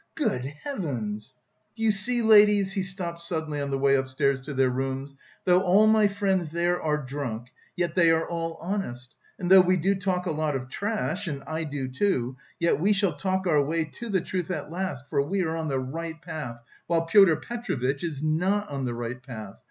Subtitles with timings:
[0.15, 1.35] Good heavens!
[1.75, 5.61] Do you see, ladies?" he stopped suddenly on the way upstairs to their rooms, "though
[5.61, 9.93] all my friends there are drunk, yet they are all honest, and though we do
[9.93, 13.83] talk a lot of trash, and I do, too, yet we shall talk our way
[13.85, 18.03] to the truth at last, for we are on the right path, while Pyotr Petrovitch...
[18.03, 19.59] is not on the right path.